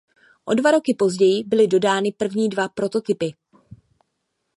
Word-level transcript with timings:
O 0.45 0.53
dva 0.53 0.71
roky 0.71 0.93
později 0.93 1.43
byly 1.43 1.67
dodány 1.67 2.11
první 2.11 2.49
dva 2.49 2.69
prototypy. 2.69 3.33